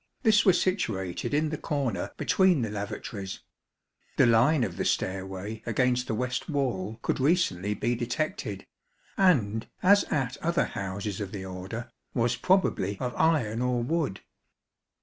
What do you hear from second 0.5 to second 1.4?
situated